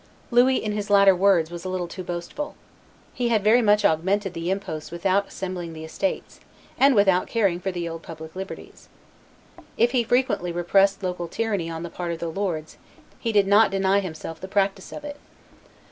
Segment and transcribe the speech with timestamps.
[0.31, 2.55] Louis, in his latter words, was a little too boastful.
[3.13, 6.39] He had very much augmented the imposts without assembling the estates,
[6.75, 8.89] and without caring for the old public liberties.
[9.77, 12.77] If he frequently repressed local tyranny on the part of the lords,
[13.19, 15.17] he did not deny himself the practice of it.